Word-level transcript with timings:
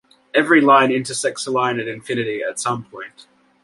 Every 0.33 0.61
line 0.61 0.91
intersects 0.91 1.45
the 1.45 1.51
line 1.51 1.79
at 1.79 1.87
infinity 1.87 2.41
at 2.41 2.59
some 2.59 2.85
point. 2.85 3.27